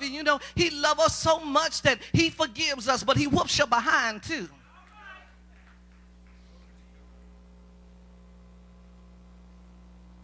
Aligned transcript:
love 0.00 0.10
you. 0.10 0.16
You 0.16 0.22
know, 0.22 0.40
he 0.54 0.70
loves 0.70 1.00
us 1.00 1.16
so 1.16 1.40
much 1.40 1.82
that 1.82 1.98
he 2.12 2.30
forgives 2.30 2.88
us, 2.88 3.02
but 3.04 3.16
he 3.16 3.26
whoops 3.26 3.56
your 3.58 3.66
behind 3.66 4.22
too. 4.22 4.48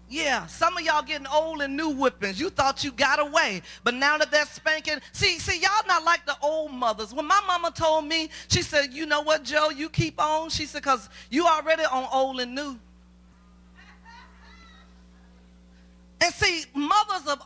Yeah, 0.09 0.47
some 0.47 0.77
of 0.77 0.85
y'all 0.85 1.03
getting 1.03 1.27
old 1.27 1.63
and 1.63 1.77
new 1.77 1.93
whippings. 1.93 2.39
You 2.39 2.49
thought 2.49 2.85
you 2.85 2.93
got 2.93 3.19
away, 3.19 3.61
but 3.83 3.93
now 3.93 4.17
that 4.19 4.31
they're 4.31 4.47
spanking, 4.47 4.99
see, 5.11 5.41
see, 5.41 5.61
y'all 5.61 5.87
not 5.89 6.05
like 6.05 6.25
the 6.25 6.37
old 6.41 6.71
mothers. 6.71 7.13
When 7.13 7.27
my 7.27 7.41
mama 7.45 7.73
told 7.73 8.05
me, 8.05 8.31
she 8.47 8.63
said, 8.63 8.95
"You 8.95 9.05
know 9.05 9.23
what, 9.23 9.43
Joe? 9.43 9.71
You 9.71 9.89
keep 9.89 10.21
on." 10.21 10.49
She 10.51 10.67
said, 10.67 10.85
"Cause 10.85 11.09
you 11.29 11.49
already 11.49 11.85
on 11.85 12.09
old 12.13 12.41
and 12.41 12.55
new." 12.55 12.79
And 16.21 16.33
see, 16.35 16.65
mothers 16.73 17.27
of 17.27 17.43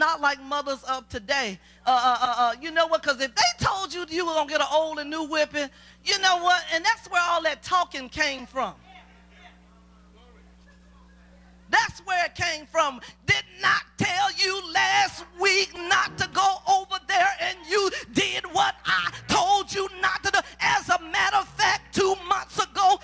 not 0.00 0.20
like 0.20 0.42
mothers 0.42 0.82
of 0.84 1.08
today. 1.08 1.60
Uh, 1.86 1.90
uh, 1.90 2.18
uh, 2.20 2.34
uh 2.38 2.54
you 2.60 2.72
know 2.72 2.88
what? 2.88 3.02
Because 3.02 3.20
if 3.20 3.32
they 3.32 3.64
told 3.64 3.94
you 3.94 4.04
you 4.08 4.26
were 4.26 4.32
going 4.32 4.48
to 4.48 4.52
get 4.52 4.60
an 4.60 4.66
old 4.72 4.98
and 4.98 5.08
new 5.08 5.24
whipping, 5.28 5.68
you 6.04 6.18
know 6.18 6.42
what? 6.42 6.64
And 6.74 6.84
that's 6.84 7.08
where 7.08 7.22
all 7.28 7.42
that 7.42 7.62
talking 7.62 8.08
came 8.08 8.46
from. 8.46 8.74
That's 11.68 12.00
where 12.00 12.24
it 12.24 12.34
came 12.34 12.66
from. 12.66 13.00
Did 13.26 13.44
not 13.62 13.82
tell 13.96 14.32
you 14.36 14.60
last 14.72 15.24
week 15.40 15.72
not 15.76 16.18
to 16.18 16.28
go 16.32 16.56
over 16.68 16.98
there 17.06 17.30
and 17.40 17.56
you 17.68 17.90
did 18.12 18.44
what 18.52 18.74
I 18.84 19.12
told 19.28 19.72
you 19.72 19.88
not 20.00 20.24
to 20.24 20.32
do. 20.32 20.38
As 20.60 20.88
a 20.88 21.00
matter 21.12 21.36
of 21.36 21.48
fact, 21.48 21.94
two 21.94 22.16
months 22.28 22.58
ago, 22.58 22.98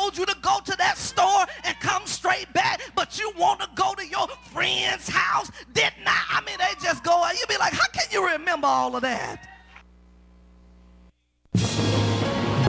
told 0.00 0.16
you 0.16 0.24
to 0.24 0.36
go 0.40 0.58
to 0.64 0.76
that 0.78 0.96
store 0.96 1.44
and 1.64 1.78
come 1.80 2.06
straight 2.06 2.50
back, 2.54 2.80
but 2.94 3.18
you 3.18 3.30
want 3.36 3.60
to 3.60 3.68
go 3.74 3.94
to 3.94 4.06
your 4.06 4.28
friend's 4.50 5.08
house. 5.08 5.50
Did 5.74 5.92
not. 6.04 6.14
I 6.30 6.40
I 6.40 6.44
mean, 6.46 6.56
they 6.58 6.72
just 6.82 7.04
go, 7.04 7.22
out. 7.22 7.34
you 7.34 7.46
be 7.48 7.58
like, 7.58 7.74
how 7.74 7.86
can 7.92 8.06
you 8.10 8.26
remember 8.26 8.66
all 8.66 8.96
of 8.96 9.02
that? 9.02 9.46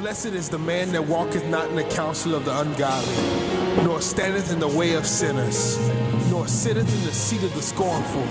Blessed 0.01 0.33
is 0.33 0.49
the 0.49 0.59
man 0.59 0.91
that 0.91 1.07
walketh 1.07 1.45
not 1.47 1.69
in 1.69 1.75
the 1.75 1.85
counsel 1.85 2.35
of 2.35 2.43
the 2.43 2.59
ungodly, 2.59 3.85
nor 3.85 4.01
standeth 4.01 4.51
in 4.51 4.59
the 4.59 4.67
way 4.67 4.95
of 4.95 5.05
sinners, 5.05 5.79
nor 6.29 6.47
sitteth 6.47 6.93
in 6.93 7.05
the 7.05 7.13
seat 7.13 7.43
of 7.43 7.53
the 7.53 7.61
scornful. 7.61 8.27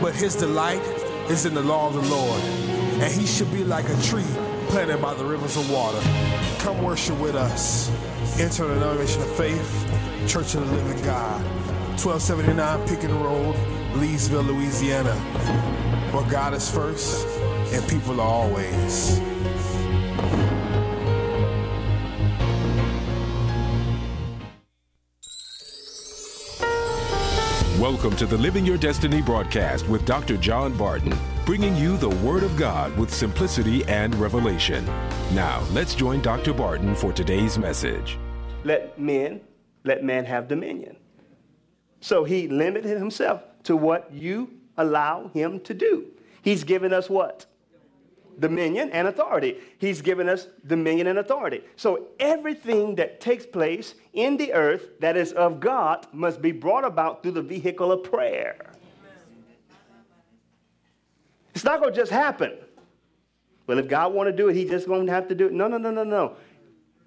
But 0.00 0.14
his 0.14 0.36
delight 0.36 0.82
is 1.28 1.46
in 1.46 1.54
the 1.54 1.62
law 1.62 1.88
of 1.88 1.94
the 1.94 2.02
Lord, 2.02 2.40
and 3.02 3.12
he 3.12 3.26
should 3.26 3.50
be 3.50 3.64
like 3.64 3.88
a 3.88 4.02
tree 4.02 4.30
planted 4.68 5.02
by 5.02 5.14
the 5.14 5.24
rivers 5.24 5.56
of 5.56 5.68
water. 5.68 6.00
Come 6.58 6.80
worship 6.82 7.18
with 7.18 7.34
us. 7.34 7.90
Enter 8.38 8.66
the 8.66 8.74
denomination 8.74 9.22
of 9.22 9.36
faith, 9.36 10.28
Church 10.28 10.54
of 10.54 10.68
the 10.68 10.72
Living 10.76 11.02
God, 11.04 11.42
1279 11.96 12.86
Pickens 12.86 13.12
Road, 13.14 13.54
Leesville, 13.94 14.46
Louisiana, 14.46 15.14
where 16.12 16.30
God 16.30 16.52
is 16.52 16.70
first 16.70 17.26
and 17.72 17.88
people 17.88 18.20
are 18.20 18.28
always. 18.28 19.18
Welcome 27.88 28.16
to 28.16 28.26
the 28.26 28.36
Living 28.36 28.66
Your 28.66 28.78
Destiny 28.78 29.22
broadcast 29.22 29.86
with 29.86 30.04
Dr. 30.04 30.36
John 30.36 30.76
Barton, 30.76 31.16
bringing 31.44 31.76
you 31.76 31.96
the 31.96 32.08
Word 32.08 32.42
of 32.42 32.56
God 32.56 32.98
with 32.98 33.14
simplicity 33.14 33.84
and 33.84 34.12
revelation. 34.16 34.84
Now, 35.32 35.62
let's 35.70 35.94
join 35.94 36.20
Dr. 36.20 36.52
Barton 36.52 36.96
for 36.96 37.12
today's 37.12 37.58
message. 37.58 38.18
Let 38.64 38.98
men, 38.98 39.40
let 39.84 40.02
man 40.02 40.24
have 40.24 40.48
dominion. 40.48 40.96
So 42.00 42.24
he 42.24 42.48
limited 42.48 42.98
himself 42.98 43.44
to 43.62 43.76
what 43.76 44.12
you 44.12 44.50
allow 44.76 45.28
him 45.28 45.60
to 45.60 45.72
do. 45.72 46.06
He's 46.42 46.64
given 46.64 46.92
us 46.92 47.08
what? 47.08 47.46
Dominion 48.38 48.90
and 48.90 49.08
authority. 49.08 49.58
He's 49.78 50.02
given 50.02 50.28
us 50.28 50.48
dominion 50.66 51.06
and 51.06 51.18
authority. 51.18 51.62
So 51.76 52.08
everything 52.20 52.94
that 52.96 53.20
takes 53.20 53.46
place 53.46 53.94
in 54.12 54.36
the 54.36 54.52
earth 54.52 55.00
that 55.00 55.16
is 55.16 55.32
of 55.32 55.60
God 55.60 56.06
must 56.12 56.42
be 56.42 56.52
brought 56.52 56.84
about 56.84 57.22
through 57.22 57.32
the 57.32 57.42
vehicle 57.42 57.92
of 57.92 58.04
prayer. 58.04 58.72
It's 61.54 61.64
not 61.64 61.80
going 61.80 61.94
to 61.94 61.98
just 61.98 62.12
happen. 62.12 62.52
Well, 63.66 63.78
if 63.78 63.88
God 63.88 64.12
want 64.12 64.28
to 64.28 64.36
do 64.36 64.48
it, 64.48 64.54
He's 64.54 64.70
just 64.70 64.86
going 64.86 65.06
to 65.06 65.12
have 65.12 65.28
to 65.28 65.34
do 65.34 65.46
it. 65.46 65.52
No, 65.52 65.66
no, 65.68 65.78
no, 65.78 65.90
no, 65.90 66.04
no. 66.04 66.36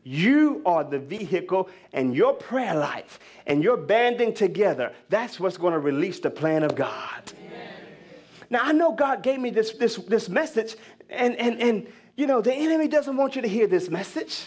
You 0.03 0.61
are 0.65 0.83
the 0.83 0.97
vehicle, 0.97 1.69
and 1.93 2.15
your 2.15 2.33
prayer 2.33 2.73
life 2.73 3.19
and 3.45 3.63
your 3.63 3.77
banding 3.77 4.33
together, 4.33 4.93
that's 5.09 5.39
what's 5.39 5.57
going 5.57 5.73
to 5.73 5.79
release 5.79 6.19
the 6.19 6.31
plan 6.31 6.63
of 6.63 6.75
God. 6.75 7.31
Now, 8.49 8.61
I 8.63 8.71
know 8.71 8.91
God 8.91 9.21
gave 9.21 9.39
me 9.39 9.51
this, 9.51 9.73
this, 9.73 9.97
this 9.97 10.27
message 10.27 10.75
and, 11.09 11.35
and, 11.35 11.61
and, 11.61 11.87
you 12.15 12.27
know, 12.27 12.41
the 12.41 12.53
enemy 12.53 12.87
doesn't 12.87 13.17
want 13.17 13.35
you 13.35 13.41
to 13.41 13.47
hear 13.47 13.67
this 13.67 13.89
message. 13.89 14.45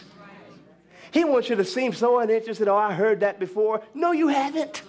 He 1.10 1.24
wants 1.24 1.48
you 1.48 1.56
to 1.56 1.64
seem 1.64 1.92
so 1.92 2.20
uninterested. 2.20 2.68
Oh, 2.68 2.76
I 2.76 2.94
heard 2.94 3.20
that 3.20 3.38
before. 3.38 3.82
No, 3.94 4.12
you 4.12 4.28
haven't. 4.28 4.82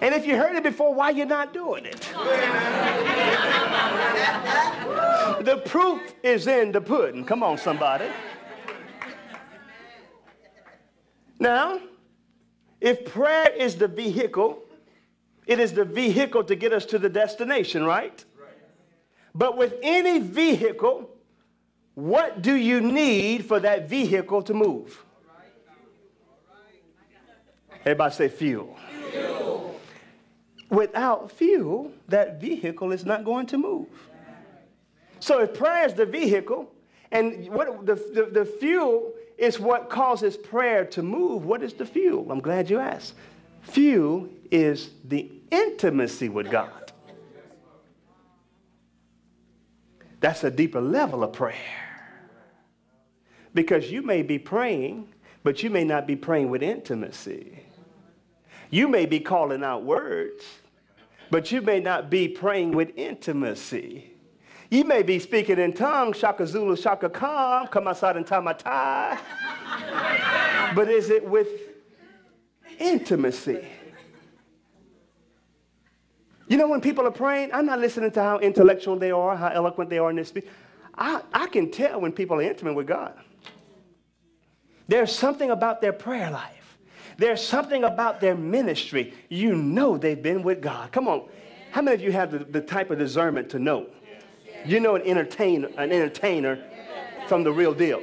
And 0.00 0.14
if 0.14 0.26
you 0.26 0.36
heard 0.36 0.56
it 0.56 0.62
before, 0.62 0.94
why 0.94 1.10
you're 1.10 1.26
not 1.26 1.52
doing 1.52 1.84
it? 1.84 2.00
the 5.44 5.60
proof 5.66 6.00
is 6.22 6.46
in 6.46 6.72
the 6.72 6.80
pudding. 6.80 7.24
Come 7.24 7.42
on, 7.42 7.58
somebody. 7.58 8.06
Now, 11.38 11.80
if 12.80 13.04
prayer 13.04 13.50
is 13.50 13.76
the 13.76 13.88
vehicle, 13.88 14.62
it 15.46 15.58
is 15.58 15.72
the 15.72 15.84
vehicle 15.84 16.44
to 16.44 16.54
get 16.54 16.72
us 16.72 16.86
to 16.86 16.98
the 16.98 17.08
destination, 17.08 17.84
right? 17.84 18.24
But 19.34 19.56
with 19.56 19.74
any 19.82 20.18
vehicle, 20.18 21.10
what 21.94 22.42
do 22.42 22.54
you 22.54 22.80
need 22.80 23.44
for 23.44 23.60
that 23.60 23.88
vehicle 23.88 24.42
to 24.42 24.54
move? 24.54 25.04
Everybody 27.80 28.14
say 28.14 28.28
fuel. 28.28 28.76
fuel. 29.10 29.80
Without 30.68 31.30
fuel, 31.32 31.92
that 32.08 32.40
vehicle 32.40 32.92
is 32.92 33.04
not 33.04 33.24
going 33.24 33.46
to 33.46 33.58
move. 33.58 33.88
So 35.18 35.40
if 35.40 35.54
prayer 35.54 35.86
is 35.86 35.94
the 35.94 36.06
vehicle, 36.06 36.70
and 37.12 37.48
what 37.48 37.86
the, 37.86 37.94
the, 37.94 38.28
the 38.32 38.44
fuel 38.44 39.12
is 39.38 39.58
what 39.58 39.88
causes 39.88 40.36
prayer 40.36 40.84
to 40.86 41.02
move, 41.02 41.44
what 41.44 41.62
is 41.62 41.72
the 41.74 41.86
fuel? 41.86 42.30
I'm 42.30 42.40
glad 42.40 42.68
you 42.70 42.78
asked. 42.78 43.14
Fuel 43.62 44.28
is 44.50 44.90
the 45.04 45.30
intimacy 45.50 46.28
with 46.28 46.50
God. 46.50 46.70
That's 50.20 50.44
a 50.44 50.50
deeper 50.50 50.80
level 50.80 51.24
of 51.24 51.32
prayer. 51.32 51.56
Because 53.54 53.90
you 53.90 54.02
may 54.02 54.22
be 54.22 54.38
praying, 54.38 55.08
but 55.42 55.62
you 55.62 55.70
may 55.70 55.84
not 55.84 56.06
be 56.06 56.14
praying 56.14 56.50
with 56.50 56.62
intimacy. 56.62 57.64
You 58.70 58.86
may 58.86 59.06
be 59.06 59.18
calling 59.18 59.64
out 59.64 59.82
words, 59.82 60.44
but 61.30 61.50
you 61.50 61.60
may 61.60 61.80
not 61.80 62.10
be 62.10 62.28
praying 62.28 62.72
with 62.72 62.92
intimacy. 62.96 64.12
You 64.70 64.84
may 64.84 65.02
be 65.02 65.18
speaking 65.18 65.58
in 65.58 65.72
tongues, 65.72 66.18
Shaka 66.18 66.46
Zulu, 66.46 66.76
Shaka 66.76 67.08
Khan, 67.08 67.66
Kamasad 67.66 68.16
and 68.16 68.26
Tamatai. 68.26 69.18
but 70.76 70.88
is 70.88 71.10
it 71.10 71.24
with 71.24 71.48
intimacy? 72.78 73.66
You 76.50 76.56
know, 76.56 76.66
when 76.66 76.80
people 76.80 77.06
are 77.06 77.12
praying, 77.12 77.50
I'm 77.52 77.64
not 77.64 77.78
listening 77.78 78.10
to 78.10 78.20
how 78.20 78.40
intellectual 78.40 78.96
they 78.96 79.12
are, 79.12 79.36
how 79.36 79.50
eloquent 79.50 79.88
they 79.88 79.98
are 79.98 80.10
in 80.10 80.16
their 80.16 80.24
speech. 80.24 80.46
I, 80.98 81.22
I 81.32 81.46
can 81.46 81.70
tell 81.70 82.00
when 82.00 82.10
people 82.10 82.38
are 82.38 82.42
intimate 82.42 82.74
with 82.74 82.88
God. 82.88 83.14
There's 84.88 85.14
something 85.14 85.52
about 85.52 85.80
their 85.80 85.92
prayer 85.92 86.28
life. 86.28 86.76
There's 87.18 87.40
something 87.40 87.84
about 87.84 88.20
their 88.20 88.34
ministry. 88.34 89.14
You 89.28 89.54
know 89.54 89.96
they've 89.96 90.20
been 90.20 90.42
with 90.42 90.60
God. 90.60 90.90
Come 90.90 91.06
on. 91.06 91.28
How 91.70 91.82
many 91.82 91.94
of 91.94 92.00
you 92.00 92.10
have 92.10 92.32
the, 92.32 92.40
the 92.40 92.60
type 92.60 92.90
of 92.90 92.98
discernment 92.98 93.48
to 93.50 93.60
know? 93.60 93.86
You 94.66 94.80
know 94.80 94.96
an 94.96 95.02
entertainer, 95.02 95.68
an 95.78 95.92
entertainer 95.92 96.64
from 97.28 97.44
the 97.44 97.52
real 97.52 97.74
deal. 97.74 98.02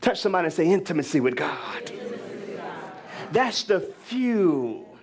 Touch 0.00 0.18
somebody 0.18 0.46
and 0.46 0.54
say 0.54 0.66
intimacy 0.66 1.20
with 1.20 1.36
God. 1.36 1.92
That's 3.32 3.64
the 3.64 3.80
fuel 3.80 4.95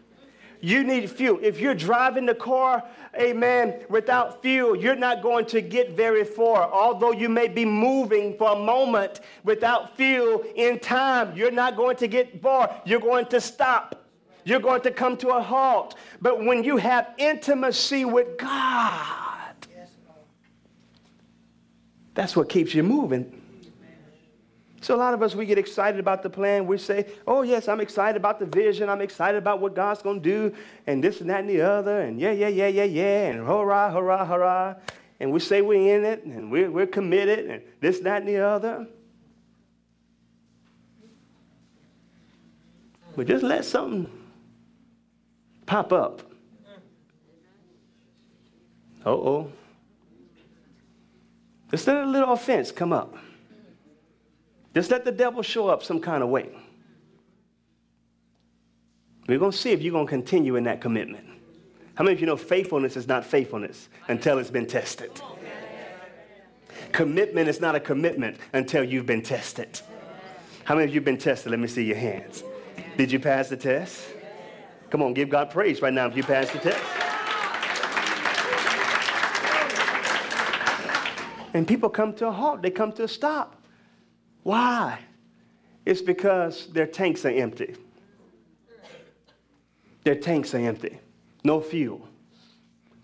you 0.64 0.86
need 0.86 1.10
fuel. 1.12 1.40
If 1.42 1.60
you're 1.60 1.76
driving 1.76 2.26
the 2.26 2.34
car, 2.34 2.86
amen, 3.20 3.82
without 3.90 4.42
fuel, 4.42 4.78
you're 4.78 4.96
not 4.96 5.22
going 5.22 5.46
to 5.48 5.60
get 5.60 5.90
very 5.92 6.24
far. 6.24 6.72
Although 6.72 7.12
you 7.12 7.28
may 7.28 7.50
be 7.50 7.66
moving 7.66 8.38
for 8.38 8.54
a 8.54 8.56
moment 8.56 9.20
without 9.44 9.98
fuel 9.98 10.42
in 10.56 10.80
time, 10.80 11.36
you're 11.36 11.52
not 11.52 11.76
going 11.76 11.98
to 11.98 12.08
get 12.08 12.42
far. 12.42 12.82
You're 12.86 13.02
going 13.02 13.26
to 13.26 13.42
stop. 13.42 14.06
You're 14.46 14.62
going 14.62 14.80
to 14.84 14.92
come 14.92 15.18
to 15.18 15.32
a 15.32 15.42
halt. 15.42 15.96
But 16.22 16.46
when 16.46 16.64
you 16.64 16.78
have 16.78 17.10
intimacy 17.18 18.06
with 18.06 18.38
God, 18.38 19.68
that's 22.14 22.38
what 22.38 22.48
keeps 22.48 22.74
you 22.74 22.84
moving. 22.84 23.43
So 24.84 24.96
a 24.96 24.98
lot 24.98 25.14
of 25.14 25.22
us, 25.22 25.34
we 25.34 25.46
get 25.46 25.58
excited 25.58 25.98
about 25.98 26.24
the 26.24 26.30
plan. 26.30 26.68
We 26.68 26.78
say, 26.78 27.06
oh, 27.26 27.44
yes, 27.44 27.70
I'm 27.70 27.80
excited 27.80 28.18
about 28.18 28.38
the 28.38 28.46
vision. 28.46 28.90
I'm 28.90 29.00
excited 29.00 29.38
about 29.38 29.62
what 29.62 29.76
God's 29.76 30.02
going 30.02 30.22
to 30.22 30.30
do 30.30 30.56
and 30.86 31.02
this 31.02 31.22
and 31.22 31.30
that 31.30 31.40
and 31.40 31.50
the 31.50 31.62
other. 31.62 32.02
And 32.02 32.20
yeah, 32.20 32.32
yeah, 32.32 32.50
yeah, 32.50 32.68
yeah, 32.68 32.84
yeah. 32.84 33.30
And 33.30 33.48
hurrah, 33.48 33.94
hurrah, 33.94 34.26
hurrah. 34.26 34.76
And 35.22 35.32
we 35.32 35.40
say 35.40 35.62
we're 35.62 35.96
in 35.96 36.04
it 36.04 36.26
and 36.26 36.52
we're, 36.52 36.70
we're 36.70 36.86
committed 36.86 37.50
and 37.50 37.64
this, 37.80 38.00
that, 38.00 38.24
and 38.24 38.28
the 38.28 38.40
other. 38.40 38.86
But 43.16 43.28
just 43.28 43.44
let 43.44 43.64
something 43.64 44.12
pop 45.66 45.94
up. 45.94 46.24
Uh 49.06 49.12
oh. 49.12 49.52
Just 51.72 51.88
let 51.88 52.04
a 52.04 52.06
little 52.06 52.34
offense 52.34 52.70
come 52.70 52.92
up. 52.92 53.16
Just 54.74 54.90
let 54.90 55.06
the 55.06 55.12
devil 55.12 55.44
show 55.44 55.68
up 55.68 55.84
some 55.84 56.00
kind 56.00 56.24
of 56.24 56.30
way. 56.30 56.50
We're 59.28 59.40
going 59.40 59.52
to 59.52 59.58
see 59.58 59.72
if 59.72 59.82
you're 59.82 59.94
going 59.94 60.08
to 60.08 60.10
continue 60.10 60.56
in 60.56 60.64
that 60.66 60.82
commitment. 60.82 61.26
How 61.96 62.04
many 62.04 62.16
of 62.16 62.20
you 62.20 62.26
know 62.26 62.36
faithfulness 62.36 62.98
is 62.98 63.08
not 63.08 63.24
faithfulness 63.24 63.88
until 64.08 64.40
it's 64.40 64.50
been 64.50 64.66
tested? 64.66 65.12
Commitment 66.92 67.48
is 67.48 67.62
not 67.62 67.76
a 67.76 67.80
commitment 67.80 68.38
until 68.52 68.84
you've 68.84 69.06
been 69.06 69.22
tested. 69.22 69.80
How 70.64 70.76
many 70.76 70.86
of 70.86 70.94
you 70.94 71.00
have 71.00 71.06
been 71.06 71.18
tested? 71.18 71.52
Let 71.52 71.60
me 71.60 71.68
see 71.68 71.84
your 71.84 71.98
hands. 71.98 72.44
Did 72.98 73.12
you 73.12 73.20
pass 73.20 73.50
the 73.50 73.58
test? 73.58 74.08
Come 74.90 75.02
on, 75.02 75.14
give 75.14 75.30
God 75.30 75.50
praise 75.50 75.82
right 75.82 75.94
now 75.94 76.08
if 76.08 76.16
you 76.16 76.24
passed 76.24 76.54
the 76.54 76.60
test. 76.60 76.84
And 81.54 81.68
people 81.68 81.90
come 81.90 82.14
to 82.16 82.28
a 82.28 82.32
halt, 82.32 82.62
they 82.62 82.72
come 82.72 82.92
to 82.94 83.04
a 83.04 83.08
stop. 83.08 83.63
Why? 84.44 85.00
It's 85.86 86.02
because 86.02 86.68
their 86.68 86.88
tanks 86.88 87.26
are 87.26 87.30
empty. 87.30 87.76
Their 90.04 90.16
tanks 90.16 90.54
are 90.54 90.60
empty. 90.60 91.00
No 91.44 91.60
fuel. 91.62 92.08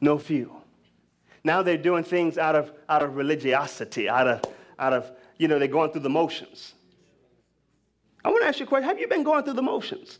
No 0.01 0.17
fuel. 0.17 0.63
Now 1.43 1.61
they're 1.61 1.77
doing 1.77 2.03
things 2.03 2.37
out 2.37 2.55
of, 2.55 2.71
out 2.89 3.01
of 3.01 3.15
religiosity, 3.15 4.09
out 4.09 4.27
of, 4.27 4.41
out 4.77 4.93
of, 4.93 5.11
you 5.37 5.47
know, 5.47 5.57
they're 5.57 5.67
going 5.67 5.91
through 5.91 6.01
the 6.01 6.09
motions. 6.09 6.73
I 8.23 8.29
want 8.29 8.41
to 8.43 8.47
ask 8.47 8.59
you 8.59 8.65
a 8.65 8.67
question. 8.67 8.87
Have 8.87 8.99
you 8.99 9.07
been 9.07 9.23
going 9.23 9.43
through 9.43 9.53
the 9.53 9.61
motions? 9.61 10.19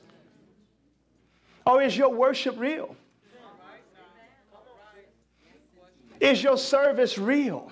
Or 1.66 1.82
is 1.82 1.98
your 1.98 2.10
worship 2.10 2.58
real? 2.58 2.96
Is 6.20 6.44
your 6.44 6.58
service 6.58 7.18
real? 7.18 7.72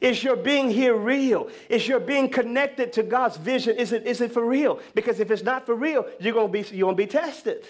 Is 0.00 0.24
your 0.24 0.36
being 0.36 0.70
here 0.70 0.94
real? 0.94 1.48
Is 1.68 1.86
your 1.86 2.00
being 2.00 2.28
connected 2.28 2.92
to 2.94 3.02
God's 3.02 3.36
vision? 3.36 3.76
Is 3.76 3.92
it, 3.92 4.06
is 4.06 4.20
it 4.20 4.32
for 4.32 4.44
real? 4.44 4.80
Because 4.94 5.20
if 5.20 5.30
it's 5.30 5.42
not 5.42 5.66
for 5.66 5.74
real, 5.74 6.06
you're 6.20 6.32
going 6.32 6.52
to 6.52 6.52
be, 6.52 6.76
you're 6.76 6.90
to 6.90 6.96
be 6.96 7.06
tested. 7.06 7.66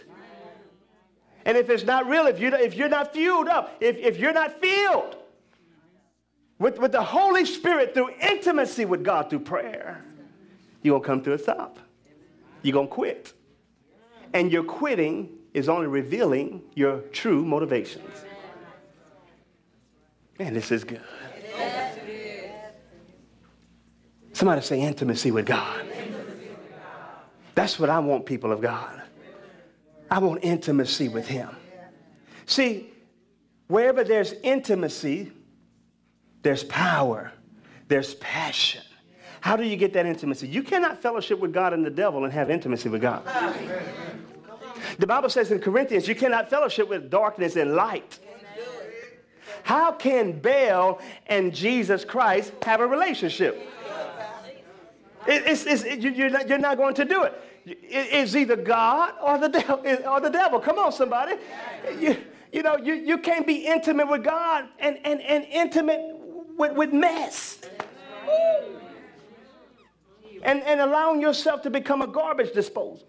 And 1.44 1.56
if 1.56 1.68
it's 1.68 1.84
not 1.84 2.06
real, 2.06 2.26
if 2.26 2.38
you're, 2.38 2.54
if 2.54 2.74
you're 2.74 2.88
not 2.88 3.12
fueled 3.12 3.48
up, 3.48 3.76
if, 3.80 3.96
if 3.96 4.18
you're 4.18 4.32
not 4.32 4.60
filled 4.60 5.16
with, 6.58 6.78
with 6.78 6.92
the 6.92 7.02
Holy 7.02 7.44
Spirit 7.44 7.94
through 7.94 8.10
intimacy 8.20 8.84
with 8.84 9.02
God 9.02 9.28
through 9.28 9.40
prayer, 9.40 10.04
you're 10.82 10.92
going 10.92 11.02
to 11.02 11.06
come 11.06 11.22
to 11.24 11.32
a 11.32 11.38
stop. 11.38 11.78
You're 12.62 12.74
going 12.74 12.86
to 12.86 12.94
quit. 12.94 13.32
And 14.32 14.50
your 14.52 14.62
quitting 14.62 15.30
is 15.52 15.68
only 15.68 15.88
revealing 15.88 16.62
your 16.74 17.00
true 17.12 17.44
motivations. 17.44 18.24
Man, 20.38 20.54
this 20.54 20.70
is 20.70 20.84
good. 20.84 21.02
Somebody 24.32 24.62
say 24.62 24.80
intimacy 24.80 25.30
with 25.30 25.46
God. 25.46 25.86
That's 27.54 27.78
what 27.78 27.90
I 27.90 27.98
want, 27.98 28.26
people 28.26 28.50
of 28.50 28.60
God. 28.60 29.02
I 30.10 30.18
want 30.18 30.42
intimacy 30.42 31.08
with 31.08 31.26
Him. 31.26 31.48
See, 32.46 32.90
wherever 33.68 34.04
there's 34.04 34.32
intimacy, 34.42 35.32
there's 36.42 36.64
power, 36.64 37.32
there's 37.88 38.14
passion. 38.16 38.82
How 39.40 39.56
do 39.56 39.64
you 39.64 39.76
get 39.76 39.92
that 39.94 40.06
intimacy? 40.06 40.48
You 40.48 40.62
cannot 40.62 41.02
fellowship 41.02 41.38
with 41.40 41.52
God 41.52 41.72
and 41.72 41.84
the 41.84 41.90
devil 41.90 42.24
and 42.24 42.32
have 42.32 42.50
intimacy 42.50 42.88
with 42.88 43.02
God. 43.02 43.24
The 44.98 45.06
Bible 45.06 45.28
says 45.30 45.50
in 45.50 45.58
Corinthians, 45.60 46.06
you 46.06 46.14
cannot 46.14 46.48
fellowship 46.48 46.88
with 46.88 47.10
darkness 47.10 47.56
and 47.56 47.74
light. 47.74 48.18
How 49.64 49.92
can 49.92 50.38
Baal 50.40 51.00
and 51.26 51.54
Jesus 51.54 52.04
Christ 52.04 52.52
have 52.62 52.80
a 52.80 52.86
relationship? 52.86 53.68
It's, 55.26 55.66
it's, 55.66 55.84
you're, 55.84 56.30
not, 56.30 56.48
you're 56.48 56.58
not 56.58 56.76
going 56.76 56.94
to 56.94 57.04
do 57.04 57.22
it. 57.22 57.40
It's 57.64 58.34
either 58.34 58.56
God 58.56 59.14
or 59.22 59.38
the 59.38 59.48
devil. 59.48 59.82
Or 60.08 60.20
the 60.20 60.30
devil. 60.30 60.58
Come 60.58 60.78
on, 60.78 60.92
somebody. 60.92 61.36
You, 61.98 62.16
you 62.52 62.62
know, 62.62 62.76
you, 62.76 62.94
you 62.94 63.18
can't 63.18 63.46
be 63.46 63.66
intimate 63.66 64.08
with 64.08 64.24
God 64.24 64.68
and, 64.78 64.98
and, 65.04 65.20
and 65.22 65.44
intimate 65.44 66.00
with, 66.56 66.72
with 66.72 66.92
mess. 66.92 67.60
And, 70.42 70.62
and 70.62 70.80
allowing 70.80 71.20
yourself 71.20 71.62
to 71.62 71.70
become 71.70 72.02
a 72.02 72.06
garbage 72.08 72.52
disposal. 72.52 73.06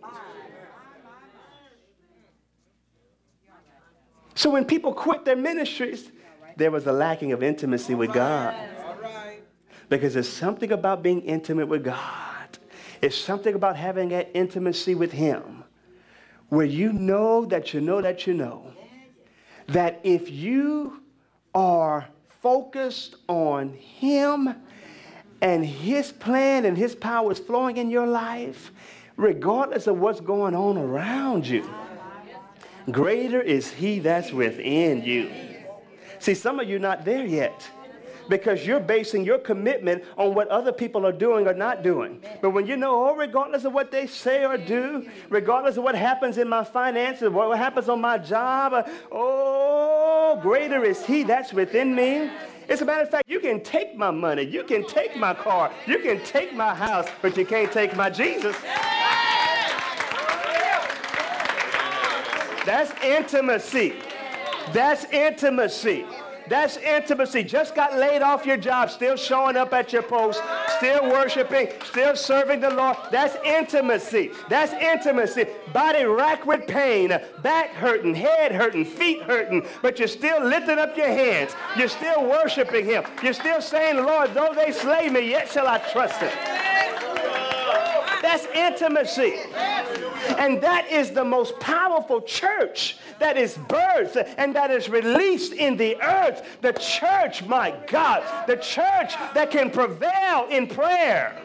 So 4.36 4.50
when 4.50 4.66
people 4.66 4.94
quit 4.94 5.26
their 5.26 5.36
ministries, 5.36 6.12
there 6.58 6.70
was 6.70 6.86
a 6.86 6.92
lacking 6.92 7.32
of 7.32 7.42
intimacy 7.42 7.96
with 7.96 8.14
God. 8.14 8.56
Because 10.00 10.16
there's 10.16 10.28
something 10.28 10.72
about 10.72 11.04
being 11.04 11.22
intimate 11.22 11.68
with 11.68 11.84
God. 11.84 12.58
It's 13.00 13.16
something 13.16 13.54
about 13.54 13.76
having 13.76 14.10
that 14.10 14.32
intimacy 14.34 14.96
with 14.96 15.12
Him 15.12 15.64
where 16.50 16.66
you 16.66 16.92
know 16.92 17.46
that 17.46 17.76
you 17.76 17.82
know 17.82 18.02
that 18.02 18.26
you 18.26 18.34
know 18.34 18.74
that 19.68 20.00
if 20.04 20.32
you 20.32 21.00
are 21.54 22.08
focused 22.42 23.18
on 23.28 23.74
Him 23.74 24.56
and 25.42 25.64
His 25.64 26.12
plan 26.12 26.66
and 26.66 26.76
His 26.76 26.96
power 26.96 27.32
is 27.32 27.38
flowing 27.38 27.78
in 27.78 27.92
your 27.92 28.08
life, 28.08 28.72
regardless 29.16 29.86
of 29.86 30.00
what's 30.00 30.22
going 30.22 30.56
on 30.56 30.76
around 30.76 31.46
you, 31.46 31.70
greater 32.90 33.42
is 33.42 33.72
He 33.72 34.00
that's 34.00 34.32
within 34.32 35.04
you. 35.04 35.30
See, 36.18 36.34
some 36.34 36.60
of 36.60 36.68
you 36.68 36.78
are 36.78 36.80
not 36.80 37.06
there 37.06 37.28
yet 37.28 37.70
because 38.30 38.66
you're 38.66 38.80
basing 38.80 39.24
your 39.24 39.40
commitment 39.40 40.04
on 40.18 40.34
what 40.34 40.48
other 40.50 40.72
people 40.72 41.06
are 41.06 41.12
doing 41.12 41.48
or 41.48 41.54
not 41.54 41.84
doing. 41.84 42.22
But 42.42 42.52
when 42.52 42.68
you 42.68 42.78
know, 42.78 43.10
oh, 43.10 43.16
regardless 43.16 43.66
of 43.66 43.74
what 43.74 43.92
they 43.92 44.08
say 44.08 44.46
or 44.46 44.58
do, 44.58 45.08
regardless 45.30 45.78
of 45.78 45.84
what 45.84 45.96
happens 45.96 46.38
in 46.38 46.48
my 46.48 46.64
finances, 46.64 47.30
what 47.30 47.58
happens 47.58 47.90
on 47.90 48.02
my 48.02 48.18
job, 48.18 48.88
oh, 49.12 50.40
greater 50.42 50.84
is 50.84 51.06
He 51.06 51.24
that's 51.24 51.54
within 51.54 51.96
me. 51.96 52.30
As 52.70 52.82
a 52.82 52.86
matter 52.86 53.04
of 53.04 53.10
fact, 53.10 53.30
you 53.30 53.40
can 53.40 53.62
take 53.62 53.96
my 53.98 54.10
money, 54.10 54.44
you 54.44 54.64
can 54.64 54.86
take 54.88 55.18
my 55.18 55.34
car, 55.34 55.72
you 55.86 56.00
can 56.00 56.24
take 56.24 56.54
my 56.54 56.74
house, 56.74 57.08
but 57.22 57.36
you 57.36 57.46
can't 57.46 57.72
take 57.72 57.96
my 57.96 58.10
Jesus. 58.10 58.56
That's 62.66 62.94
intimacy. 63.04 63.94
That's 64.72 65.04
intimacy. 65.12 66.06
That's 66.48 66.78
intimacy. 66.78 67.44
Just 67.44 67.76
got 67.76 67.98
laid 67.98 68.22
off 68.22 68.46
your 68.46 68.58
job, 68.58 68.90
still 68.90 69.16
showing 69.16 69.56
up 69.56 69.74
at 69.74 69.94
your 69.94 70.04
post, 70.04 70.42
still 70.78 71.10
worshiping, 71.10 71.70
still 71.86 72.16
serving 72.16 72.60
the 72.60 72.70
Lord. 72.70 72.98
That's 73.12 73.36
intimacy. 73.46 74.32
That's 74.50 74.74
intimacy. 74.74 75.46
Body 75.72 76.06
racked 76.06 76.46
with 76.46 76.68
pain, 76.68 77.18
back 77.42 77.70
hurting, 77.72 78.16
head 78.16 78.52
hurting, 78.52 78.86
feet 78.86 79.24
hurting, 79.24 79.66
but 79.82 80.00
you're 80.00 80.08
still 80.08 80.44
lifting 80.44 80.80
up 80.80 80.96
your 80.98 81.08
hands. 81.08 81.56
You're 81.78 81.88
still 81.88 82.24
worshiping 82.28 82.86
Him. 82.86 83.04
You're 83.22 83.34
still 83.34 83.62
saying, 83.62 83.98
Lord, 83.98 84.34
though 84.34 84.54
they 84.54 84.72
slay 84.72 85.10
me, 85.10 85.30
yet 85.30 85.50
shall 85.50 85.68
I 85.68 85.78
trust 85.78 86.20
Him. 86.20 86.32
That's 88.22 88.46
intimacy. 88.56 89.34
And 90.38 90.62
that 90.62 90.90
is 90.90 91.12
the 91.12 91.24
most 91.24 91.60
powerful 91.60 92.22
church 92.22 92.98
that 93.20 93.38
is 93.38 93.56
birthed 93.56 94.34
and 94.38 94.56
that 94.56 94.72
is 94.72 94.90
released 94.90 95.54
in 95.54 95.78
the 95.78 96.02
earth. 96.02 96.58
The 96.62 96.74
church, 96.74 97.44
my 97.46 97.74
God, 97.88 98.48
the 98.48 98.58
church 98.58 99.14
that 99.34 99.52
can 99.52 99.70
prevail 99.70 100.48
in 100.50 100.68
prayer. 100.68 101.42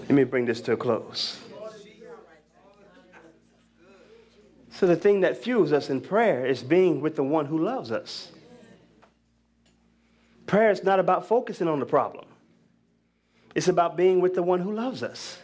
Let 0.00 0.10
me 0.10 0.24
bring 0.24 0.44
this 0.44 0.60
to 0.62 0.72
a 0.72 0.76
close. 0.76 1.40
So, 4.70 4.88
the 4.88 4.96
thing 4.96 5.20
that 5.20 5.36
fuels 5.36 5.72
us 5.72 5.88
in 5.88 6.00
prayer 6.00 6.44
is 6.44 6.62
being 6.62 7.00
with 7.00 7.14
the 7.14 7.22
one 7.22 7.46
who 7.46 7.58
loves 7.58 7.92
us. 7.92 8.32
Prayer 10.46 10.70
is 10.70 10.84
not 10.84 11.00
about 11.00 11.26
focusing 11.26 11.68
on 11.68 11.80
the 11.80 11.86
problem, 11.86 12.26
it's 13.54 13.68
about 13.68 13.96
being 13.96 14.20
with 14.20 14.34
the 14.34 14.42
one 14.42 14.60
who 14.60 14.72
loves 14.72 15.02
us. 15.02 15.38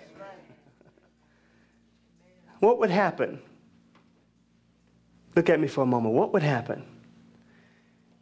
What 2.60 2.78
would 2.78 2.90
happen? 2.90 3.40
Look 5.34 5.48
at 5.48 5.58
me 5.58 5.68
for 5.68 5.82
a 5.82 5.86
moment. 5.86 6.14
What 6.14 6.32
would 6.34 6.42
happen 6.42 6.84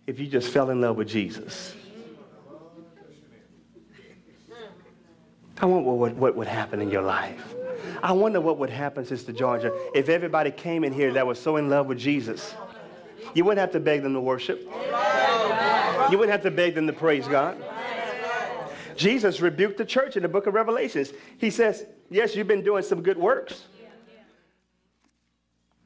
if 0.06 0.20
you 0.20 0.26
just 0.26 0.52
fell 0.52 0.70
in 0.70 0.80
love 0.80 0.96
with 0.96 1.08
Jesus? 1.08 1.74
I 5.60 5.66
wonder 5.66 5.90
what, 5.90 6.14
what 6.14 6.36
would 6.36 6.46
happen 6.46 6.80
in 6.80 6.88
your 6.88 7.02
life. 7.02 7.54
I 8.00 8.12
wonder 8.12 8.40
what 8.40 8.58
would 8.58 8.70
happen, 8.70 9.04
Sister 9.04 9.32
Georgia, 9.32 9.72
if 9.94 10.08
everybody 10.08 10.52
came 10.52 10.84
in 10.84 10.92
here 10.92 11.12
that 11.14 11.26
was 11.26 11.40
so 11.40 11.56
in 11.56 11.68
love 11.68 11.86
with 11.86 11.98
Jesus. 11.98 12.54
You 13.34 13.44
wouldn't 13.44 13.60
have 13.60 13.72
to 13.72 13.80
beg 13.80 14.02
them 14.02 14.14
to 14.14 14.20
worship. 14.20 14.68
You 16.10 16.18
wouldn't 16.18 16.32
have 16.32 16.42
to 16.42 16.50
beg 16.50 16.74
them 16.74 16.86
to 16.86 16.92
praise 16.92 17.26
God. 17.28 17.56
Jesus 18.96 19.40
rebuked 19.40 19.78
the 19.78 19.84
church 19.84 20.16
in 20.16 20.22
the 20.22 20.28
book 20.28 20.46
of 20.46 20.54
Revelations. 20.54 21.12
He 21.38 21.50
says, 21.50 21.86
Yes, 22.10 22.34
you've 22.34 22.48
been 22.48 22.64
doing 22.64 22.82
some 22.82 23.02
good 23.02 23.18
works, 23.18 23.64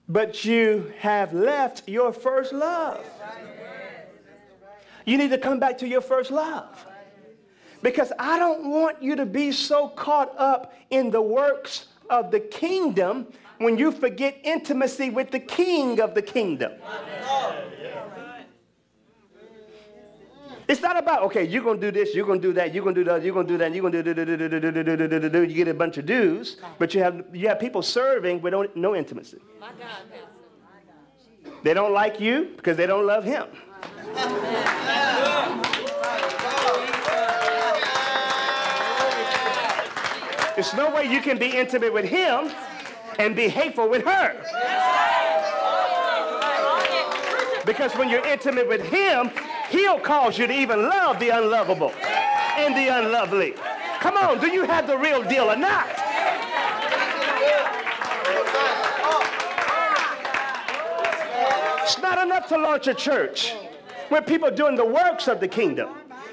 but 0.09 0.45
you 0.45 0.93
have 0.99 1.33
left 1.35 1.89
your 1.89 2.13
first 2.13 2.53
love. 2.53 3.05
You 5.05 5.19
need 5.19 5.31
to 5.31 5.39
come 5.39 5.59
back 5.59 5.79
to 5.79 5.89
your 5.89 6.01
first 6.01 6.31
love. 6.31 6.87
Because 7.83 8.13
I 8.19 8.39
don't 8.39 8.71
want 8.71 9.03
you 9.03 9.17
to 9.17 9.27
be 9.27 9.51
so 9.51 9.89
caught 9.89 10.33
up 10.39 10.73
in 10.91 11.11
the 11.11 11.21
works 11.21 11.87
of 12.09 12.31
the 12.31 12.39
kingdom 12.39 13.27
when 13.59 13.77
you 13.77 13.91
forget 13.91 14.39
intimacy 14.45 15.11
with 15.11 15.33
the 15.33 15.41
king 15.41 16.01
of 16.01 16.15
the 16.15 16.23
kingdom. 16.23 16.73
It's 20.73 20.81
not 20.81 20.99
about, 20.99 21.23
okay, 21.25 21.45
you're 21.45 21.63
going 21.63 21.79
to 21.79 21.91
do 21.91 21.93
this, 21.93 22.15
you're 22.15 22.25
going 22.25 22.41
to 22.41 22.49
do 22.49 22.55
that, 22.55 22.73
you're 22.73 22.83
going 22.83 22.95
to 22.95 23.01
do 23.03 23.09
that, 23.11 23.23
you're 23.23 23.35
going 23.35 23.47
to 23.47 23.53
do 23.53 23.59
that, 23.59 23.75
you're 23.75 23.83
going 23.83 23.93
to 23.93 25.21
do 25.21 25.29
do 25.29 25.43
You 25.43 25.55
get 25.55 25.69
a 25.69 25.75
bunch 25.75 25.99
of 25.99 26.07
dues, 26.07 26.57
but 26.79 26.95
you 26.95 27.03
have, 27.03 27.27
you 27.35 27.47
have 27.49 27.61
people 27.61 27.83
serving 27.83 28.41
with 28.41 28.55
no 28.75 28.97
intimacy. 28.97 29.37
My 29.61 29.69
God, 29.79 30.01
They 31.63 31.75
don't 31.75 31.93
like 31.93 32.21
you 32.21 32.55
because 32.57 32.79
they 32.79 32.87
don't 32.87 33.05
love 33.05 33.23
him. 33.23 33.49
There's 40.55 40.73
no 40.73 40.91
way 40.91 41.05
you 41.05 41.21
can 41.21 41.37
be 41.37 41.55
intimate 41.55 41.93
with 41.93 42.07
him 42.07 42.51
and 43.19 43.37
be 43.37 43.49
hateful 43.49 43.91
with 43.91 44.07
her. 44.07 44.41
Because 47.67 47.93
when 47.93 48.09
you're 48.09 48.27
intimate 48.27 48.67
with 48.67 48.83
him, 48.87 49.31
he'll 49.73 49.99
cause 49.99 50.39
you 50.39 50.47
to 50.47 50.53
even 50.53 50.83
love 50.83 51.19
the 51.19 51.31
unlovable 51.31 51.93
and 52.57 52.77
the 52.77 52.89
unlovely. 52.89 53.55
Come 54.01 54.17
on, 54.17 54.39
do 54.39 54.49
you 54.49 54.65
have 54.65 54.87
the 54.87 54.97
real 54.97 55.23
deal 55.23 55.51
or 55.51 55.57
not? 55.57 55.89
It's 61.83 61.99
not 62.01 62.25
enough 62.25 62.49
to 62.49 62.59
launch 62.59 62.87
a 62.87 62.95
church 62.95 63.55
where 64.09 64.23
people 64.23 64.49
are 64.49 64.55
doing 64.55 64.77
the 64.77 64.85
works 64.85 65.27
of 65.27 65.41
the 65.41 65.49
kingdom. 65.49 65.89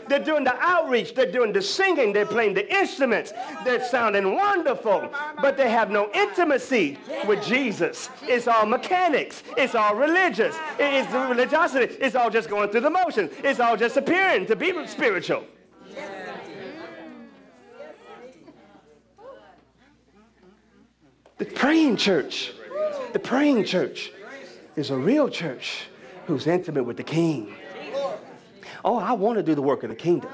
They're 0.09 0.19
doing 0.19 0.43
the 0.43 0.55
outreach. 0.59 1.13
They're 1.13 1.31
doing 1.31 1.53
the 1.53 1.61
singing. 1.61 2.11
They're 2.11 2.25
playing 2.25 2.55
the 2.55 2.67
instruments. 2.73 3.31
They're 3.63 3.83
sounding 3.85 4.35
wonderful. 4.35 5.09
But 5.41 5.55
they 5.55 5.69
have 5.69 5.91
no 5.91 6.09
intimacy 6.13 6.97
with 7.27 7.43
Jesus. 7.45 8.09
It's 8.23 8.47
all 8.47 8.65
mechanics. 8.65 9.43
It's 9.55 9.75
all 9.75 9.95
religious. 9.95 10.55
It's 10.79 11.11
religiosity. 11.13 11.95
It's 12.01 12.15
all 12.15 12.29
just 12.29 12.49
going 12.49 12.69
through 12.69 12.81
the 12.81 12.89
motions. 12.89 13.31
It's 13.43 13.59
all 13.59 13.77
just 13.77 13.95
appearing 13.97 14.47
to 14.47 14.55
be 14.55 14.73
spiritual. 14.87 15.43
The 21.37 21.45
praying 21.45 21.95
church, 21.95 22.51
the 23.13 23.19
praying 23.19 23.63
church 23.63 24.11
is 24.75 24.89
a 24.89 24.97
real 24.97 25.29
church 25.29 25.83
who's 26.25 26.47
intimate 26.47 26.83
with 26.83 26.97
the 26.97 27.03
King. 27.03 27.55
Oh, 28.89 28.98
I 28.98 29.12
want 29.12 29.38
to 29.38 29.43
do 29.43 29.53
the 29.53 29.62
work 29.62 29.84
of 29.84 29.91
the 29.91 29.96
kingdom. 29.96 30.31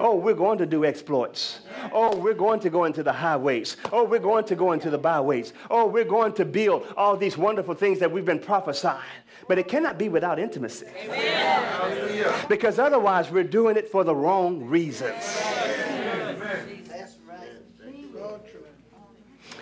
Oh, 0.00 0.16
we're 0.16 0.34
going 0.34 0.58
to 0.58 0.66
do 0.66 0.84
exploits. 0.84 1.60
Oh, 1.92 2.16
we're 2.16 2.34
going 2.34 2.58
to 2.58 2.70
go 2.70 2.86
into 2.86 3.04
the 3.04 3.12
highways. 3.12 3.76
Oh, 3.92 4.02
we're 4.02 4.18
going 4.18 4.44
to 4.46 4.56
go 4.56 4.72
into 4.72 4.90
the 4.90 4.98
byways. 4.98 5.52
Oh, 5.70 5.86
we're 5.86 6.04
going 6.04 6.32
to 6.32 6.44
build 6.44 6.92
all 6.96 7.16
these 7.16 7.38
wonderful 7.38 7.74
things 7.74 8.00
that 8.00 8.10
we've 8.10 8.24
been 8.24 8.40
prophesying. 8.40 8.98
But 9.46 9.60
it 9.60 9.68
cannot 9.68 9.96
be 9.96 10.08
without 10.08 10.40
intimacy. 10.40 10.88
Amen. 11.04 12.34
Because 12.48 12.80
otherwise, 12.80 13.30
we're 13.30 13.44
doing 13.44 13.76
it 13.76 13.88
for 13.92 14.02
the 14.02 14.14
wrong 14.14 14.64
reasons. 14.64 15.40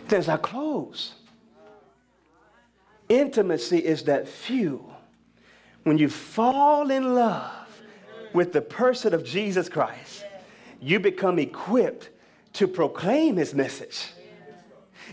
There's 0.08 0.30
our 0.30 0.38
close. 0.38 1.12
Intimacy 3.10 3.76
is 3.76 4.04
that 4.04 4.26
fuel. 4.26 4.90
When 5.82 5.98
you 5.98 6.08
fall 6.08 6.90
in 6.90 7.14
love, 7.14 7.65
with 8.36 8.52
the 8.52 8.60
person 8.60 9.14
of 9.14 9.24
Jesus 9.24 9.70
Christ, 9.70 10.24
you 10.78 11.00
become 11.00 11.38
equipped 11.38 12.10
to 12.52 12.68
proclaim 12.68 13.36
his 13.36 13.54
message. 13.54 14.08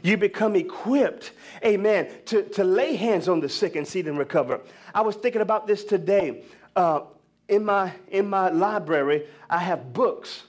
You 0.03 0.17
become 0.17 0.57
equipped, 0.57 1.31
amen, 1.63 2.09
to, 2.25 2.43
to 2.49 2.65
lay 2.65 2.95
hands 2.95 3.29
on 3.29 3.39
the 3.39 3.47
sick 3.47 3.77
and 3.77 3.87
see 3.87 4.01
them 4.01 4.17
recover. 4.17 4.59
I 4.93 5.01
was 5.01 5.15
thinking 5.15 5.41
about 5.41 5.67
this 5.67 5.85
today. 5.85 6.43
Uh, 6.75 7.01
in, 7.47 7.63
my, 7.63 7.93
in 8.09 8.29
my 8.29 8.49
library, 8.49 9.27
I 9.49 9.59
have 9.59 9.93
books 9.93 10.43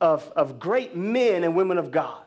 of, 0.00 0.30
of 0.36 0.58
great 0.58 0.94
men 0.94 1.42
and 1.44 1.56
women 1.56 1.78
of 1.78 1.90
God 1.90 2.24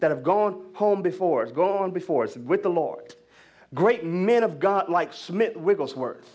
that 0.00 0.10
have 0.10 0.24
gone 0.24 0.64
home 0.74 1.00
before 1.00 1.44
us, 1.44 1.52
gone 1.52 1.92
before 1.92 2.24
us 2.24 2.36
with 2.36 2.64
the 2.64 2.70
Lord. 2.70 3.14
Great 3.72 4.04
men 4.04 4.42
of 4.42 4.58
God 4.58 4.88
like 4.88 5.12
Smith 5.12 5.56
Wigglesworth 5.56 6.28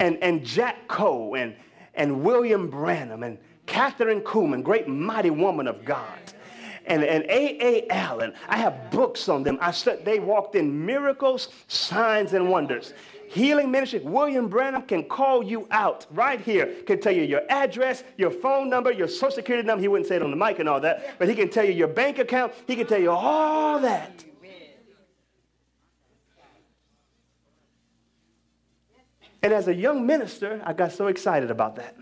and, 0.00 0.18
and 0.22 0.44
Jack 0.44 0.88
Coe 0.88 1.34
and, 1.34 1.54
and 1.96 2.22
William 2.22 2.68
Branham 2.68 3.22
and 3.22 3.38
Kathryn 3.66 4.22
Kuhlman, 4.22 4.62
great 4.62 4.86
mighty 4.86 5.30
woman 5.30 5.66
of 5.66 5.84
God. 5.84 6.18
And, 6.86 7.02
and 7.02 7.24
A.A. 7.24 7.88
Allen, 7.90 8.32
I 8.48 8.58
have 8.58 8.92
books 8.92 9.28
on 9.28 9.42
them. 9.42 9.58
I 9.60 9.72
said 9.72 10.04
they 10.04 10.20
walked 10.20 10.54
in 10.54 10.86
miracles, 10.86 11.48
signs, 11.66 12.32
and 12.32 12.48
wonders. 12.48 12.94
Healing 13.28 13.72
ministry, 13.72 13.98
William 14.00 14.48
Branham 14.48 14.82
can 14.82 15.02
call 15.02 15.42
you 15.42 15.66
out 15.72 16.06
right 16.12 16.40
here, 16.40 16.66
can 16.86 17.00
tell 17.00 17.12
you 17.12 17.22
your 17.22 17.42
address, 17.48 18.04
your 18.16 18.30
phone 18.30 18.70
number, 18.70 18.92
your 18.92 19.08
social 19.08 19.32
security 19.32 19.66
number. 19.66 19.82
He 19.82 19.88
wouldn't 19.88 20.08
say 20.08 20.16
it 20.16 20.22
on 20.22 20.30
the 20.30 20.36
mic 20.36 20.60
and 20.60 20.68
all 20.68 20.80
that, 20.80 21.18
but 21.18 21.28
he 21.28 21.34
can 21.34 21.48
tell 21.48 21.64
you 21.64 21.72
your 21.72 21.88
bank 21.88 22.20
account. 22.20 22.52
He 22.68 22.76
can 22.76 22.86
tell 22.86 23.00
you 23.00 23.10
all 23.10 23.80
that. 23.80 24.24
And 29.46 29.54
as 29.54 29.68
a 29.68 29.74
young 29.76 30.04
minister, 30.04 30.60
I 30.64 30.72
got 30.72 30.90
so 30.90 31.06
excited 31.06 31.52
about 31.52 31.76
that. 31.76 31.94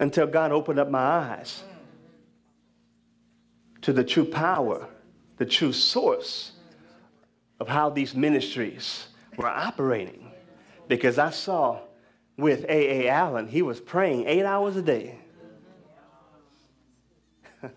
Until 0.00 0.26
God 0.26 0.50
opened 0.50 0.80
up 0.80 0.90
my 0.90 0.98
eyes 0.98 1.62
to 3.82 3.92
the 3.92 4.02
true 4.02 4.24
power, 4.24 4.88
the 5.36 5.46
true 5.46 5.72
source 5.72 6.54
of 7.60 7.68
how 7.68 7.88
these 7.88 8.16
ministries 8.16 9.06
were 9.36 9.46
operating. 9.46 10.32
Because 10.88 11.16
I 11.16 11.30
saw 11.30 11.78
with 12.36 12.64
A.A. 12.64 13.08
Allen, 13.08 13.46
he 13.46 13.62
was 13.62 13.80
praying 13.80 14.26
eight 14.26 14.44
hours 14.44 14.74
a 14.74 14.82
day. 14.82 15.20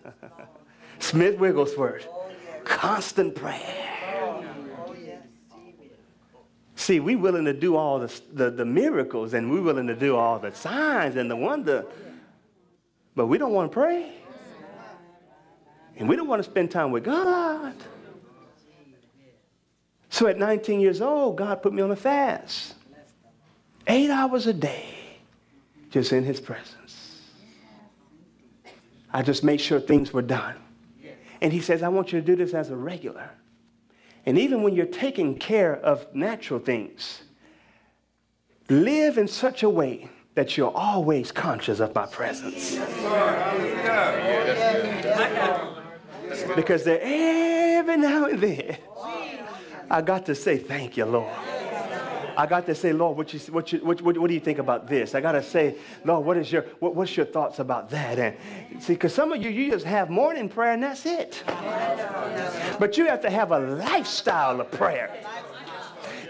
Smith 0.97 1.37
Wigglesworth, 1.37 2.07
constant 2.63 3.35
prayer. 3.35 3.78
See, 6.89 6.99
we're 6.99 7.19
willing 7.19 7.45
to 7.45 7.53
do 7.53 7.75
all 7.75 7.99
the, 7.99 8.21
the, 8.33 8.49
the 8.49 8.65
miracles 8.65 9.35
and 9.35 9.51
we're 9.51 9.61
willing 9.61 9.85
to 9.85 9.95
do 9.95 10.15
all 10.15 10.39
the 10.39 10.51
signs 10.55 11.17
and 11.17 11.29
the 11.29 11.35
wonder, 11.35 11.85
but 13.15 13.27
we 13.27 13.37
don't 13.37 13.53
want 13.53 13.71
to 13.71 13.73
pray. 13.75 14.11
And 15.97 16.09
we 16.09 16.15
don't 16.15 16.27
want 16.27 16.43
to 16.43 16.49
spend 16.49 16.71
time 16.71 16.89
with 16.89 17.03
God. 17.03 17.75
So 20.09 20.25
at 20.25 20.39
19 20.39 20.79
years 20.79 20.99
old, 20.99 21.37
God 21.37 21.61
put 21.61 21.73
me 21.73 21.83
on 21.83 21.91
a 21.91 21.95
fast. 21.95 22.73
Eight 23.85 24.09
hours 24.09 24.47
a 24.47 24.53
day, 24.53 24.89
just 25.91 26.11
in 26.11 26.23
his 26.23 26.41
presence. 26.41 27.21
I 29.13 29.21
just 29.21 29.43
made 29.43 29.61
sure 29.61 29.79
things 29.79 30.11
were 30.11 30.23
done. 30.23 30.55
And 31.39 31.53
he 31.53 31.61
says, 31.61 31.83
I 31.83 31.89
want 31.89 32.11
you 32.11 32.19
to 32.19 32.25
do 32.25 32.35
this 32.35 32.55
as 32.55 32.71
a 32.71 32.75
regular. 32.75 33.29
And 34.25 34.37
even 34.37 34.63
when 34.63 34.75
you're 34.75 34.85
taking 34.85 35.37
care 35.37 35.75
of 35.75 36.13
natural 36.13 36.59
things, 36.59 37.21
live 38.69 39.17
in 39.17 39.27
such 39.27 39.63
a 39.63 39.69
way 39.69 40.09
that 40.35 40.57
you're 40.57 40.75
always 40.75 41.31
conscious 41.31 41.79
of 41.79 41.93
my 41.95 42.05
presence. 42.05 42.75
Because 46.55 46.83
there, 46.83 46.99
every 47.01 47.97
now 47.97 48.25
and 48.25 48.39
then, 48.39 48.77
I 49.89 50.01
got 50.01 50.25
to 50.27 50.35
say, 50.35 50.57
Thank 50.57 50.97
you, 50.97 51.05
Lord. 51.05 51.48
I 52.39 52.45
got 52.45 52.65
to 52.67 52.73
say, 52.75 52.93
Lord, 52.93 53.17
what, 53.17 53.33
you, 53.33 53.39
what, 53.51 53.73
you, 53.73 53.79
what, 53.79 54.01
what, 54.01 54.17
what 54.17 54.29
do 54.29 54.33
you 54.33 54.39
think 54.39 54.59
about 54.59 54.87
this? 54.87 55.13
I 55.13 55.19
got 55.19 55.33
to 55.33 55.43
say, 55.43 55.75
Lord, 56.05 56.25
what 56.25 56.37
is 56.37 56.49
your, 56.49 56.61
what, 56.79 56.95
what's 56.95 57.17
your 57.17 57.25
thoughts 57.25 57.59
about 57.59 57.89
that? 57.89 58.17
And 58.17 58.81
see, 58.81 58.93
because 58.93 59.13
some 59.13 59.33
of 59.33 59.43
you, 59.43 59.49
you 59.49 59.69
just 59.69 59.83
have 59.83 60.09
morning 60.09 60.47
prayer 60.47 60.71
and 60.71 60.81
that's 60.81 61.05
it. 61.05 61.43
But 62.79 62.97
you 62.97 63.07
have 63.07 63.19
to 63.23 63.29
have 63.29 63.51
a 63.51 63.59
lifestyle 63.59 64.61
of 64.61 64.71
prayer. 64.71 65.21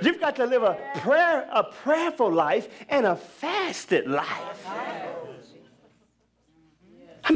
You've 0.01 0.19
got 0.19 0.35
to 0.37 0.47
live 0.47 0.63
a 0.63 0.79
prayer, 0.95 1.47
a 1.51 1.63
prayerful 1.63 2.31
life 2.31 2.69
and 2.89 3.05
a 3.05 3.15
fasted 3.15 4.07
life. 4.07 4.67